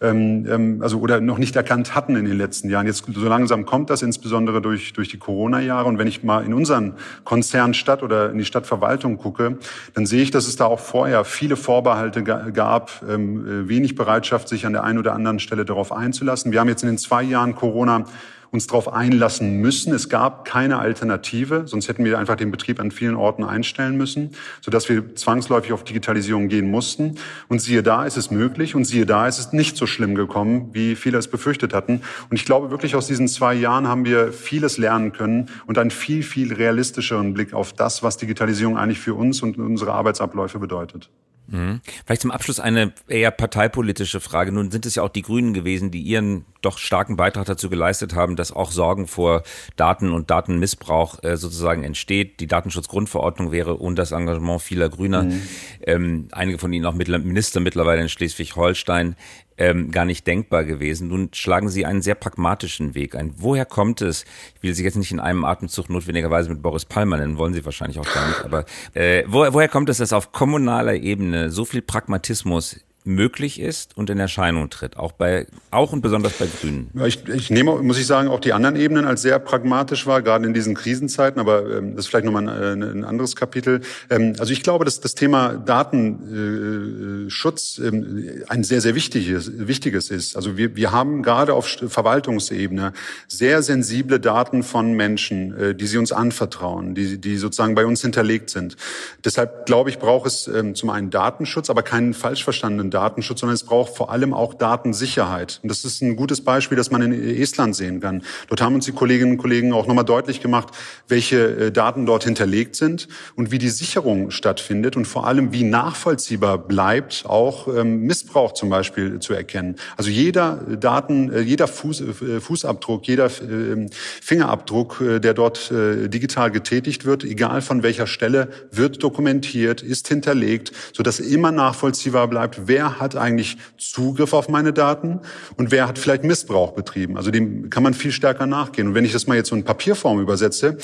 [0.00, 2.86] ähm, ähm also oder noch nicht erkannt hatten in den letzten Jahren.
[2.86, 5.88] Jetzt so langsam kommt das insbesondere durch, durch die die Corona-Jahre.
[5.88, 9.58] Und wenn ich mal in unseren Konzern Stadt oder in die Stadtverwaltung gucke,
[9.94, 14.48] dann sehe ich, dass es da auch vorher viele Vorbehalte gab, ähm, äh, wenig Bereitschaft,
[14.48, 16.52] sich an der einen oder anderen Stelle darauf einzulassen.
[16.52, 18.04] Wir haben jetzt in den zwei Jahren Corona
[18.50, 19.92] uns darauf einlassen müssen.
[19.94, 24.30] Es gab keine Alternative, sonst hätten wir einfach den Betrieb an vielen Orten einstellen müssen,
[24.60, 27.16] sodass wir zwangsläufig auf Digitalisierung gehen mussten.
[27.48, 30.70] Und siehe da, ist es möglich und siehe da, ist es nicht so schlimm gekommen,
[30.72, 32.02] wie viele es befürchtet hatten.
[32.30, 35.90] Und ich glaube wirklich, aus diesen zwei Jahren haben wir vieles lernen können und einen
[35.90, 41.10] viel, viel realistischeren Blick auf das, was Digitalisierung eigentlich für uns und unsere Arbeitsabläufe bedeutet.
[41.48, 41.80] Mhm.
[42.04, 44.52] Vielleicht zum Abschluss eine eher parteipolitische Frage.
[44.52, 48.14] Nun sind es ja auch die Grünen gewesen, die ihren doch starken Beitrag dazu geleistet
[48.14, 49.42] haben, dass auch Sorgen vor
[49.76, 52.40] Daten und Datenmissbrauch äh, sozusagen entsteht.
[52.40, 55.42] Die Datenschutzgrundverordnung wäre ohne das Engagement vieler Grüner, mhm.
[55.82, 59.14] ähm, einige von ihnen auch Minister mittlerweile in Schleswig-Holstein,
[59.58, 61.08] ähm, gar nicht denkbar gewesen.
[61.08, 63.34] Nun schlagen Sie einen sehr pragmatischen Weg ein.
[63.36, 64.24] Woher kommt es?
[64.56, 67.64] Ich will Sie jetzt nicht in einem Atemzug notwendigerweise mit Boris Palmer nennen, wollen Sie
[67.64, 68.44] wahrscheinlich auch gar nicht.
[68.44, 68.64] Aber
[68.94, 74.10] äh, wo, woher kommt es, dass auf kommunaler Ebene so viel Pragmatismus möglich ist und
[74.10, 76.90] in Erscheinung tritt, auch bei, auch und besonders bei Grünen.
[77.06, 80.46] Ich, ich nehme, muss ich sagen, auch die anderen Ebenen als sehr pragmatisch war, gerade
[80.46, 83.80] in diesen Krisenzeiten, aber ähm, das ist vielleicht nochmal ein, ein anderes Kapitel.
[84.10, 90.10] Ähm, also ich glaube, dass das Thema Datenschutz äh, ähm, ein sehr, sehr wichtiges, wichtiges
[90.10, 90.36] ist.
[90.36, 92.92] Also wir, wir haben gerade auf Verwaltungsebene
[93.28, 98.02] sehr sensible Daten von Menschen, äh, die sie uns anvertrauen, die, die sozusagen bei uns
[98.02, 98.76] hinterlegt sind.
[99.24, 103.54] Deshalb glaube ich, braucht es ähm, zum einen Datenschutz, aber keinen falsch verstandenen Datenschutz, sondern
[103.54, 105.60] es braucht vor allem auch Datensicherheit.
[105.62, 108.22] Und das ist ein gutes Beispiel, das man in Estland sehen kann.
[108.48, 110.68] Dort haben uns die Kolleginnen und Kollegen auch nochmal deutlich gemacht,
[111.06, 115.62] welche äh, Daten dort hinterlegt sind und wie die Sicherung stattfindet und vor allem, wie
[115.62, 119.76] nachvollziehbar bleibt, auch ähm, Missbrauch zum Beispiel zu erkennen.
[119.98, 127.24] Also jeder Daten, äh, jeder Fuß, äh, Fußabdruck, jeder Fingerabdruck, der dort digital getätigt wird,
[127.24, 133.16] egal von welcher Stelle, wird dokumentiert, ist hinterlegt, sodass immer nachvollziehbar bleibt, wer wer hat
[133.16, 135.20] eigentlich Zugriff auf meine Daten
[135.56, 137.16] und wer hat vielleicht Missbrauch betrieben.
[137.16, 138.88] Also dem kann man viel stärker nachgehen.
[138.88, 140.78] Und wenn ich das mal jetzt so in Papierform übersetze,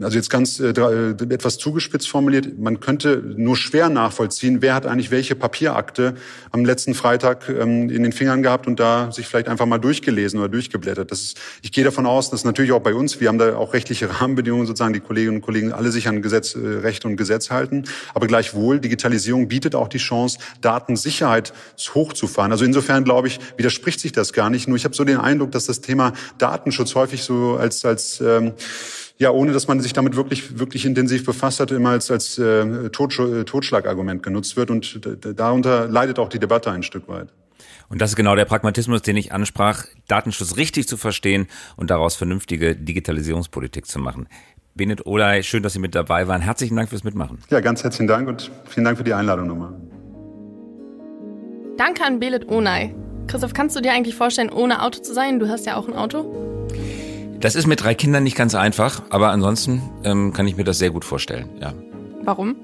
[0.00, 4.86] also jetzt ganz äh, äh, etwas zugespitzt formuliert, man könnte nur schwer nachvollziehen, wer hat
[4.86, 6.14] eigentlich welche Papierakte
[6.50, 10.38] am letzten Freitag ähm, in den Fingern gehabt und da sich vielleicht einfach mal durchgelesen
[10.38, 11.10] oder durchgeblättert.
[11.10, 13.72] Das ist, ich gehe davon aus, dass natürlich auch bei uns, wir haben da auch
[13.72, 17.50] rechtliche Rahmenbedingungen, sozusagen die Kolleginnen und Kollegen alle sich an Gesetz, äh, Recht und Gesetz
[17.50, 17.84] halten.
[18.14, 21.52] Aber gleichwohl, Digitalisierung bietet auch die Chance, Datensicherheit
[21.94, 22.52] hochzufahren.
[22.52, 24.68] Also insofern glaube ich, widerspricht sich das gar nicht.
[24.68, 28.52] Nur ich habe so den Eindruck, dass das Thema Datenschutz häufig so als als ähm,
[29.18, 32.88] ja, ohne dass man sich damit wirklich, wirklich intensiv befasst hat, immer als, als äh,
[32.90, 34.70] Totsch äh, Totschlagargument genutzt wird.
[34.70, 35.00] Und
[35.36, 37.28] darunter leidet auch die Debatte ein Stück weit.
[37.88, 42.14] Und das ist genau der Pragmatismus, den ich ansprach, Datenschutz richtig zu verstehen und daraus
[42.14, 44.28] vernünftige Digitalisierungspolitik zu machen.
[44.74, 46.40] Benet Olay, schön, dass Sie mit dabei waren.
[46.40, 47.38] Herzlichen Dank fürs Mitmachen.
[47.50, 49.74] Ja, ganz herzlichen Dank und vielen Dank für die Einladung nochmal.
[51.76, 52.94] Danke an Belet Onay.
[53.26, 55.40] Christoph, kannst du dir eigentlich vorstellen, ohne Auto zu sein?
[55.40, 56.68] Du hast ja auch ein Auto.
[57.40, 60.78] Das ist mit drei Kindern nicht ganz einfach, aber ansonsten ähm, kann ich mir das
[60.78, 61.72] sehr gut vorstellen, ja.
[62.24, 62.56] Warum?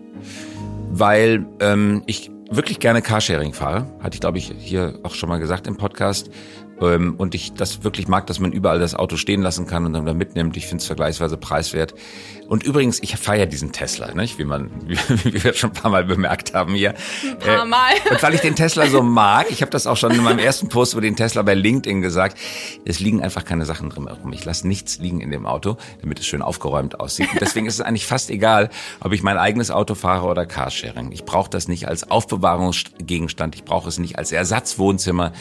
[0.90, 3.87] Weil ähm, ich wirklich gerne Carsharing fahre.
[4.00, 6.30] Hatte ich, glaube ich, hier auch schon mal gesagt im Podcast.
[6.80, 9.92] Ähm, und ich das wirklich mag, dass man überall das Auto stehen lassen kann und
[9.92, 10.57] dann wieder mitnimmt.
[10.57, 11.94] Ich finde es vergleichsweise preiswert.
[12.48, 14.38] Und übrigens, ich feiere diesen Tesla, nicht?
[14.38, 16.94] wie man, wie, wie wir schon ein paar Mal bemerkt haben hier.
[17.22, 17.92] Ein paar Mal.
[18.04, 20.38] Äh, und weil ich den Tesla so mag, ich habe das auch schon in meinem
[20.38, 22.38] ersten Post über den Tesla bei LinkedIn gesagt,
[22.85, 24.33] es liegen einfach keine Sachen drin herum.
[24.33, 27.28] Ich lasse nichts liegen in dem Auto, damit es schön aufgeräumt aussieht.
[27.33, 28.68] Und deswegen ist es eigentlich fast egal,
[29.00, 31.12] ob ich mein eigenes Auto fahre oder Carsharing.
[31.12, 35.33] Ich brauche das nicht als Aufbewahrungsgegenstand, ich brauche es nicht als Ersatzwohnzimmer.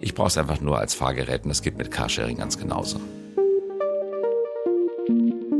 [0.00, 3.00] Ich brauche es einfach nur als Fahrgerät und das geht mit Carsharing ganz genauso.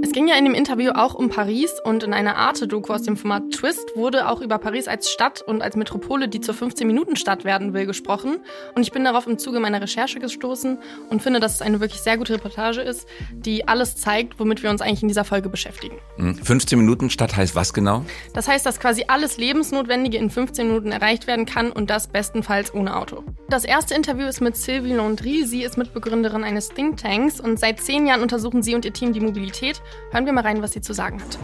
[0.03, 3.19] Es ging ja in dem Interview auch um Paris und in einer Arte-Doku aus dem
[3.19, 7.75] Format Twist wurde auch über Paris als Stadt und als Metropole, die zur 15-Minuten-Stadt werden
[7.75, 8.39] will, gesprochen.
[8.75, 10.79] Und ich bin darauf im Zuge meiner Recherche gestoßen
[11.11, 14.71] und finde, dass es eine wirklich sehr gute Reportage ist, die alles zeigt, womit wir
[14.71, 15.97] uns eigentlich in dieser Folge beschäftigen.
[16.19, 18.05] 15-Minuten-Stadt hm, heißt was genau?
[18.33, 22.73] Das heißt, dass quasi alles Lebensnotwendige in 15 Minuten erreicht werden kann und das bestenfalls
[22.73, 23.23] ohne Auto.
[23.51, 25.45] Das erste Interview ist mit Sylvie Landry.
[25.45, 29.21] Sie ist Mitbegründerin eines Thinktanks und seit zehn Jahren untersuchen sie und ihr Team die
[29.21, 31.39] Mobilität Hören wir mal rein, was sie zu sagen hat.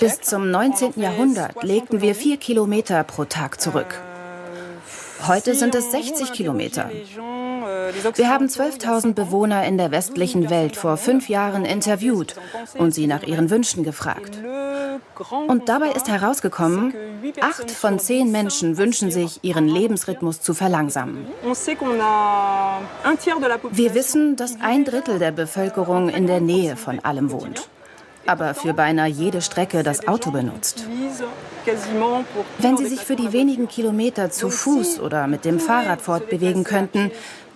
[0.00, 0.92] Bis zum 19.
[0.96, 4.00] Jahrhundert legten wir vier Kilometer pro Tag zurück.
[5.22, 6.90] Heute sind es 60 Kilometer.
[8.14, 12.34] Wir haben 12.000 Bewohner in der westlichen Welt vor fünf Jahren interviewt
[12.76, 14.38] und sie nach ihren Wünschen gefragt.
[15.48, 16.94] Und dabei ist herausgekommen,
[17.40, 21.26] acht von zehn Menschen wünschen sich, ihren Lebensrhythmus zu verlangsamen.
[23.70, 27.68] Wir wissen, dass ein Drittel der Bevölkerung in der Nähe von allem wohnt
[28.26, 30.86] aber für beinahe jede Strecke das Auto benutzt.
[32.58, 37.10] Wenn sie sich für die wenigen Kilometer zu Fuß oder mit dem Fahrrad fortbewegen könnten,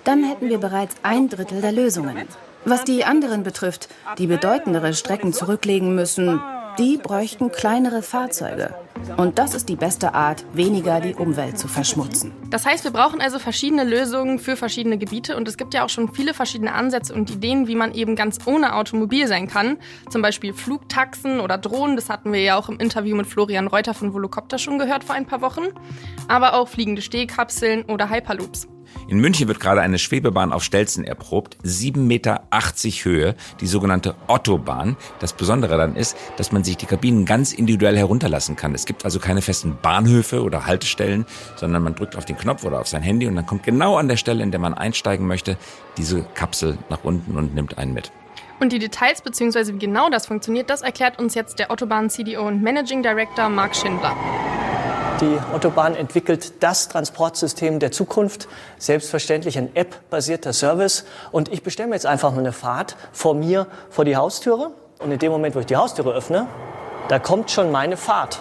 [0.05, 2.17] dann hätten wir bereits ein Drittel der Lösungen.
[2.65, 6.41] Was die anderen betrifft, die bedeutendere Strecken zurücklegen müssen,
[6.79, 8.75] die bräuchten kleinere Fahrzeuge.
[9.17, 12.33] Und das ist die beste Art, weniger die Umwelt zu verschmutzen.
[12.51, 15.89] Das heißt, wir brauchen also verschiedene Lösungen für verschiedene Gebiete und es gibt ja auch
[15.89, 19.79] schon viele verschiedene Ansätze und Ideen, wie man eben ganz ohne Automobil sein kann.
[20.09, 23.95] Zum Beispiel Flugtaxen oder Drohnen, das hatten wir ja auch im Interview mit Florian Reuter
[23.95, 25.67] von Volocopter schon gehört vor ein paar Wochen.
[26.29, 28.69] Aber auch fliegende Stehkapseln oder Hyperloops.
[29.09, 32.43] In München wird gerade eine Schwebebahn auf Stelzen erprobt, 7,80 Meter
[33.05, 34.97] Höhe, die sogenannte Ottobahn.
[35.19, 38.75] Das Besondere dann ist, dass man sich die Kabinen ganz individuell herunterlassen kann.
[38.75, 41.25] Es gibt also keine festen Bahnhöfe oder Haltestellen,
[41.57, 44.09] sondern man drückt auf den Knopf oder auf sein Handy und dann kommt genau an
[44.09, 45.57] der Stelle, in der man einsteigen möchte,
[45.97, 48.13] diese Kapsel nach unten und nimmt einen mit.
[48.61, 49.75] Und die Details bzw.
[49.75, 54.17] wie genau das funktioniert, das erklärt uns jetzt der Autobahn-CDO und Managing Director Mark Schindler.
[55.21, 58.49] Die Autobahn entwickelt das Transportsystem der Zukunft.
[58.79, 61.05] Selbstverständlich ein App-basierter Service.
[61.33, 64.71] Und ich bestelle mir jetzt einfach mal eine Fahrt vor mir vor die Haustüre.
[65.01, 66.47] Und in dem Moment, wo ich die Haustüre öffne,
[67.09, 68.41] da kommt schon meine Fahrt.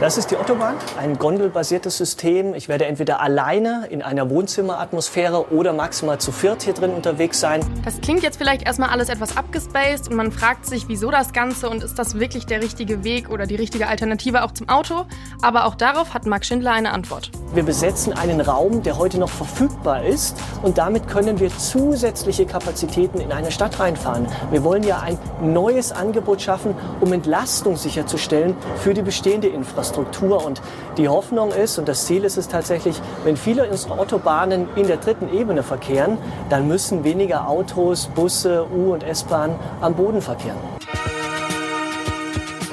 [0.00, 2.54] Das ist die Autobahn, ein gondelbasiertes System.
[2.54, 7.60] Ich werde entweder alleine in einer Wohnzimmeratmosphäre oder maximal zu viert hier drin unterwegs sein.
[7.84, 11.68] Das klingt jetzt vielleicht erstmal alles etwas abgespaced und man fragt sich, wieso das Ganze
[11.68, 15.04] und ist das wirklich der richtige Weg oder die richtige Alternative auch zum Auto?
[15.40, 17.30] Aber auch darauf hat Marc Schindler eine Antwort.
[17.54, 23.20] Wir besetzen einen Raum, der heute noch verfügbar ist und damit können wir zusätzliche Kapazitäten
[23.20, 24.26] in eine Stadt reinfahren.
[24.50, 29.81] Wir wollen ja ein neues Angebot schaffen, um Entlastung sicherzustellen für die bestehende Infrastruktur.
[29.82, 30.44] Infrastruktur.
[30.44, 30.62] Und
[30.96, 34.98] die Hoffnung ist und das Ziel ist es tatsächlich, wenn viele unserer Autobahnen in der
[34.98, 36.18] dritten Ebene verkehren,
[36.48, 40.58] dann müssen weniger Autos, Busse, U- und S-Bahn am Boden verkehren.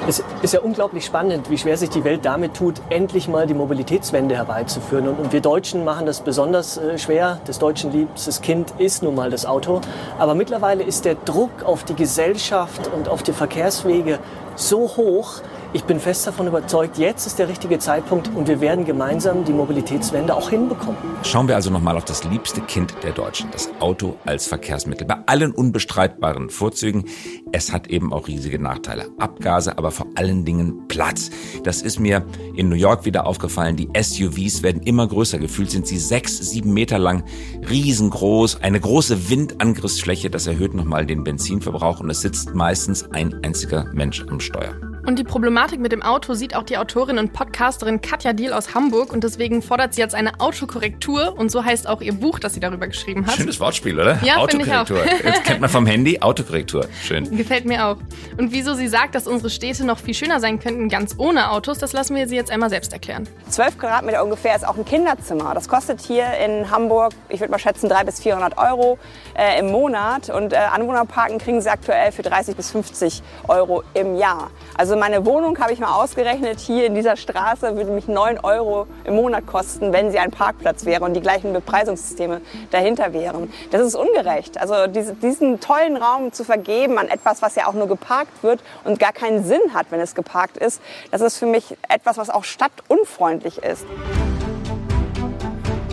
[0.08, 3.54] Es ist ja unglaublich spannend, wie schwer sich die Welt damit tut, endlich mal die
[3.54, 5.08] Mobilitätswende herbeizuführen.
[5.08, 7.40] Und, und wir Deutschen machen das besonders äh, schwer.
[7.46, 9.82] Das deutschen liebstes Kind ist nun mal das Auto.
[10.18, 14.18] Aber mittlerweile ist der Druck auf die Gesellschaft und auf die Verkehrswege
[14.56, 15.42] so hoch,
[15.72, 19.54] ich bin fest davon überzeugt, jetzt ist der richtige Zeitpunkt und wir werden gemeinsam die
[19.54, 20.98] Mobilitätswende auch hinbekommen.
[21.24, 25.06] Schauen wir also nochmal auf das liebste Kind der Deutschen, das Auto als Verkehrsmittel.
[25.06, 27.06] Bei allen unbestreitbaren Vorzügen,
[27.52, 29.10] es hat eben auch riesige Nachteile.
[29.20, 31.30] Abgase, aber vor allen Dingen Platz.
[31.64, 33.76] Das ist mir in New York wieder aufgefallen.
[33.76, 35.38] Die SUVs werden immer größer.
[35.38, 37.24] Gefühlt sind sie sechs, sieben Meter lang,
[37.70, 40.32] riesengroß, eine große Windangriffsfläche.
[40.32, 44.89] Das erhöht nochmal den Benzinverbrauch und es sitzt meistens ein einziger Mensch am Steuer.
[45.10, 48.76] Und die Problematik mit dem Auto sieht auch die Autorin und Podcasterin Katja Diel aus
[48.76, 52.54] Hamburg und deswegen fordert sie jetzt eine Autokorrektur und so heißt auch ihr Buch, das
[52.54, 53.34] sie darüber geschrieben hat.
[53.34, 54.20] Schönes Wortspiel, oder?
[54.24, 55.04] Ja, Autokorrektur.
[55.04, 55.24] Ich auch.
[55.24, 56.86] Jetzt kennt man vom Handy Autokorrektur.
[57.04, 57.36] Schön.
[57.36, 57.98] Gefällt mir auch.
[58.38, 61.80] Und wieso sie sagt, dass unsere Städte noch viel schöner sein könnten, ganz ohne Autos,
[61.80, 63.28] das lassen wir sie jetzt einmal selbst erklären.
[63.50, 65.56] 12 Quadratmeter ungefähr ist auch ein Kinderzimmer.
[65.56, 69.00] Das kostet hier in Hamburg, ich würde mal schätzen, 300 bis 400 Euro
[69.36, 70.30] äh, im Monat.
[70.30, 74.52] Und äh, Anwohnerparken kriegen sie aktuell für 30 bis 50 Euro im Jahr.
[74.78, 78.86] Also meine Wohnung habe ich mal ausgerechnet, hier in dieser Straße würde mich 9 Euro
[79.06, 83.52] im Monat kosten, wenn sie ein Parkplatz wäre und die gleichen Bepreisungssysteme dahinter wären.
[83.72, 84.60] Das ist ungerecht.
[84.60, 88.62] Also diese, diesen tollen Raum zu vergeben an etwas, was ja auch nur geparkt wird
[88.84, 90.82] und gar keinen Sinn hat, wenn es geparkt ist,
[91.12, 93.86] das ist für mich etwas, was auch stadtunfreundlich ist.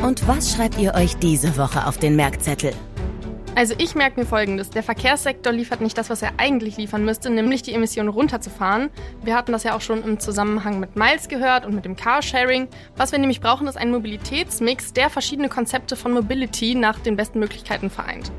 [0.03, 2.73] Und was schreibt ihr euch diese Woche auf den Merkzettel?
[3.57, 4.69] Also ich merke mir Folgendes.
[4.69, 8.91] Der Verkehrssektor liefert nicht das, was er eigentlich liefern müsste, nämlich die Emissionen runterzufahren.
[9.25, 12.69] Wir hatten das ja auch schon im Zusammenhang mit Miles gehört und mit dem Carsharing.
[12.97, 17.39] Was wir nämlich brauchen, ist ein Mobilitätsmix, der verschiedene Konzepte von Mobility nach den besten
[17.39, 18.31] Möglichkeiten vereint.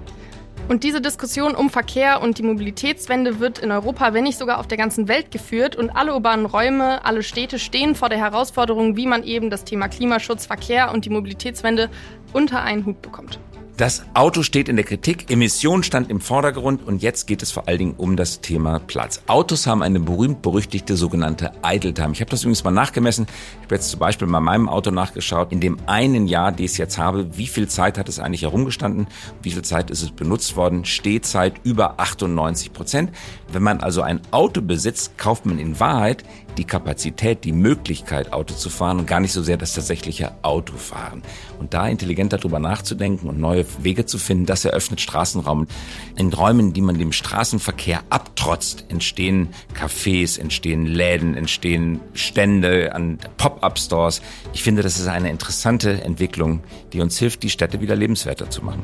[0.68, 4.68] Und diese Diskussion um Verkehr und die Mobilitätswende wird in Europa, wenn nicht sogar auf
[4.68, 5.76] der ganzen Welt geführt.
[5.76, 9.88] Und alle urbanen Räume, alle Städte stehen vor der Herausforderung, wie man eben das Thema
[9.88, 11.90] Klimaschutz, Verkehr und die Mobilitätswende
[12.34, 13.40] unter einen Hut bekommt.
[13.78, 17.68] Das Auto steht in der Kritik, Emission stand im Vordergrund und jetzt geht es vor
[17.68, 19.22] allen Dingen um das Thema Platz.
[19.28, 22.12] Autos haben eine berühmt-berüchtigte sogenannte Idle Time.
[22.14, 23.28] Ich habe das übrigens mal nachgemessen.
[23.30, 25.52] Ich habe jetzt zum Beispiel mal meinem Auto nachgeschaut.
[25.52, 29.06] In dem einen Jahr, die ich jetzt habe, wie viel Zeit hat es eigentlich herumgestanden?
[29.44, 30.84] Wie viel Zeit ist es benutzt worden?
[30.84, 33.12] Stehzeit über 98 Prozent.
[33.52, 36.24] Wenn man also ein Auto besitzt, kauft man in Wahrheit
[36.58, 41.22] die Kapazität, die Möglichkeit, Auto zu fahren und gar nicht so sehr das tatsächliche Autofahren.
[41.60, 45.68] Und da intelligent darüber nachzudenken und neue Wege zu finden, das eröffnet Straßenraum.
[46.16, 54.22] In Räumen, die man dem Straßenverkehr abtrotzt, entstehen Cafés, entstehen Läden, entstehen Stände an Pop-up-Stores.
[54.54, 56.62] Ich finde, das ist eine interessante Entwicklung,
[56.94, 58.82] die uns hilft, die Städte wieder lebenswerter zu machen.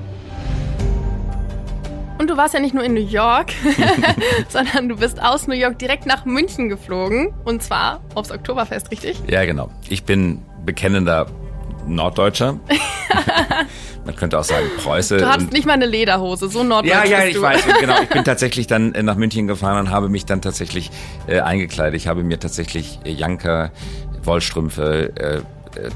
[2.24, 3.52] Und du warst ja nicht nur in New York,
[4.48, 7.34] sondern du bist aus New York direkt nach München geflogen.
[7.44, 9.22] Und zwar aufs Oktoberfest, richtig?
[9.28, 9.70] Ja, genau.
[9.90, 11.26] Ich bin bekennender
[11.86, 12.62] Norddeutscher.
[14.06, 15.18] Man könnte auch sagen Preuße.
[15.18, 17.66] Du hattest nicht mal eine Lederhose, so norddeutsch Ja, ja, ich weiß.
[17.82, 20.92] Genau, ich bin tatsächlich dann äh, nach München gefahren und habe mich dann tatsächlich
[21.28, 22.00] äh, eingekleidet.
[22.00, 23.72] Ich habe mir tatsächlich Janker,
[24.24, 25.42] Wollstrümpfe, äh,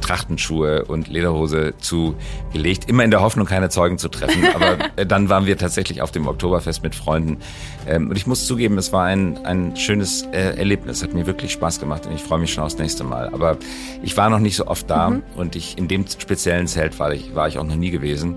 [0.01, 4.45] Trachtenschuhe und Lederhose zugelegt, immer in der Hoffnung, keine Zeugen zu treffen.
[4.55, 7.37] Aber äh, dann waren wir tatsächlich auf dem Oktoberfest mit Freunden.
[7.87, 11.03] Ähm, und ich muss zugeben, es war ein, ein schönes äh, Erlebnis.
[11.03, 13.29] Hat mir wirklich Spaß gemacht und ich freue mich schon aufs nächste Mal.
[13.33, 13.57] Aber
[14.03, 15.23] ich war noch nicht so oft da Mhm.
[15.35, 18.35] und ich in dem speziellen Zelt war ich, war ich auch noch nie gewesen.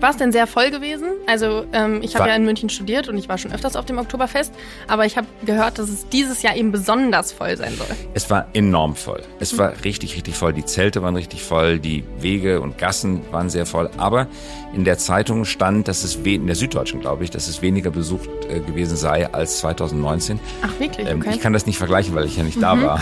[0.00, 1.06] War es denn sehr voll gewesen?
[1.26, 3.98] Also ähm, ich habe ja in München studiert und ich war schon öfters auf dem
[3.98, 4.52] Oktoberfest.
[4.88, 7.86] Aber ich habe gehört, dass es dieses Jahr eben besonders voll sein soll.
[8.14, 9.22] Es war enorm voll.
[9.40, 10.52] Es war richtig, richtig voll.
[10.52, 13.90] Die Zelte waren richtig voll, die Wege und Gassen waren sehr voll.
[13.96, 14.26] Aber
[14.74, 18.28] in der Zeitung stand, dass es in der Süddeutschen, glaube ich, dass es weniger besucht
[18.50, 20.38] äh, gewesen sei als 2019.
[20.62, 21.08] Ach wirklich?
[21.08, 21.28] Ähm, Okay.
[21.28, 21.34] Mhm.
[21.36, 23.00] Ich kann das nicht vergleichen, weil ich ja nicht da war.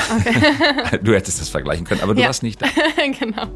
[1.02, 2.26] du hättest das vergleichen können, aber du Ja.
[2.28, 2.66] warst nicht da.
[3.18, 3.46] genau.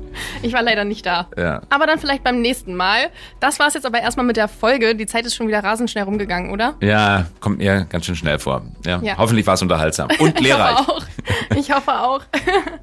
[0.43, 1.29] Ich war leider nicht da.
[1.37, 1.61] Ja.
[1.69, 2.96] Aber dann vielleicht beim nächsten Mal.
[3.41, 4.95] Das war es jetzt aber erstmal mit der Folge.
[4.95, 6.75] Die Zeit ist schon wieder rasend schnell rumgegangen, oder?
[6.81, 8.63] Ja, kommt mir ganz schön schnell vor.
[8.85, 9.01] Ja.
[9.03, 9.17] Ja.
[9.19, 10.77] Hoffentlich war es unterhaltsam und lehrreich.
[10.87, 11.57] Ich hoffe auch.
[11.57, 12.21] Ich hoffe auch.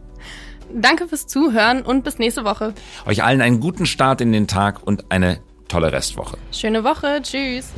[0.74, 2.74] Danke fürs Zuhören und bis nächste Woche.
[3.06, 6.38] Euch allen einen guten Start in den Tag und eine tolle Restwoche.
[6.52, 7.22] Schöne Woche.
[7.22, 7.72] Tschüss.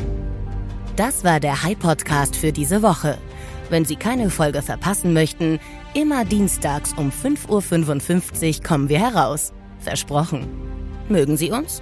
[0.96, 3.18] Das war der High Podcast für diese Woche.
[3.70, 5.60] Wenn Sie keine Folge verpassen möchten,
[5.94, 9.52] immer dienstags um 5.55 Uhr kommen wir heraus.
[9.80, 10.48] Versprochen.
[11.10, 11.82] Mögen Sie uns?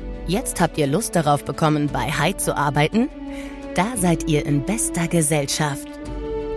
[0.31, 3.09] Jetzt habt ihr Lust darauf bekommen, bei High zu arbeiten?
[3.75, 5.89] Da seid ihr in bester Gesellschaft.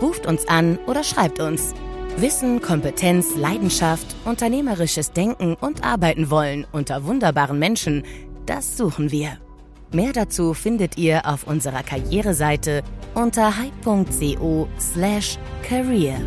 [0.00, 1.74] Ruft uns an oder schreibt uns.
[2.16, 8.04] Wissen, Kompetenz, Leidenschaft, unternehmerisches Denken und Arbeiten wollen unter wunderbaren Menschen,
[8.46, 9.38] das suchen wir.
[9.90, 12.84] Mehr dazu findet ihr auf unserer Karriereseite
[13.16, 15.36] unter hype.co slash
[15.68, 16.20] career.